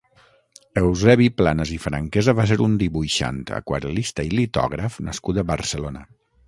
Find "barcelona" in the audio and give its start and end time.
5.55-6.09